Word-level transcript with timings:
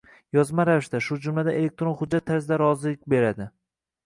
yozma 0.35 0.63
ravishda, 0.69 1.01
shu 1.07 1.17
jumladan 1.25 1.57
elektron 1.59 1.93
hujjat 2.01 2.27
tarzida 2.31 2.59
rozilik 2.63 3.05
beradi. 3.17 3.49